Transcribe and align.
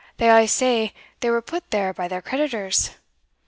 they 0.17 0.31
a' 0.31 0.47
say 0.47 0.95
they 1.19 1.29
were 1.29 1.43
put 1.43 1.69
there 1.69 1.93
by 1.93 2.07
their 2.07 2.23
creditors 2.23 2.89
Od! 2.89 2.95